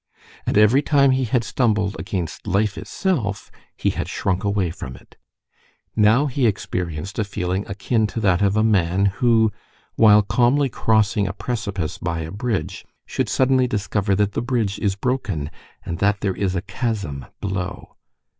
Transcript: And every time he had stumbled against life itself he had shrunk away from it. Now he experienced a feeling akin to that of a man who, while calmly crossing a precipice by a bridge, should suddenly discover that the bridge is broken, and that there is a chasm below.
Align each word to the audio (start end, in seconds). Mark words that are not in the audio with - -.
And 0.47 0.57
every 0.57 0.81
time 0.81 1.11
he 1.11 1.25
had 1.25 1.43
stumbled 1.43 1.95
against 1.99 2.47
life 2.47 2.75
itself 2.75 3.51
he 3.77 3.91
had 3.91 4.09
shrunk 4.09 4.43
away 4.43 4.71
from 4.71 4.95
it. 4.95 5.15
Now 5.95 6.25
he 6.25 6.47
experienced 6.47 7.19
a 7.19 7.23
feeling 7.23 7.65
akin 7.67 8.07
to 8.07 8.19
that 8.19 8.41
of 8.41 8.57
a 8.57 8.63
man 8.63 9.05
who, 9.21 9.51
while 9.97 10.23
calmly 10.23 10.69
crossing 10.69 11.27
a 11.27 11.33
precipice 11.33 11.99
by 11.99 12.21
a 12.21 12.31
bridge, 12.31 12.83
should 13.05 13.29
suddenly 13.29 13.67
discover 13.67 14.15
that 14.15 14.31
the 14.31 14.41
bridge 14.41 14.79
is 14.79 14.95
broken, 14.95 15.51
and 15.85 15.99
that 15.99 16.21
there 16.21 16.33
is 16.35 16.55
a 16.55 16.63
chasm 16.63 17.27
below. 17.39 17.95